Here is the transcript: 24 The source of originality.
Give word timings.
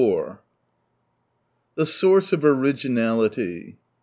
24 0.01 0.39
The 1.75 1.85
source 1.85 2.33
of 2.33 2.43
originality. 2.43 3.77